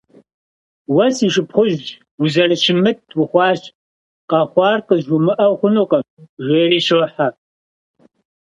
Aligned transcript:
Уэ 0.93 1.05
си 1.15 1.27
шыпхъужь, 1.33 1.89
узэрыщымыт 2.21 2.99
ухъуащ: 3.21 3.61
къэхъуар 4.29 4.79
къызжумыӏэу 4.87 5.53
хъунукъым,- 5.59 6.03
жери 6.45 6.79
щохьэ. 6.85 7.27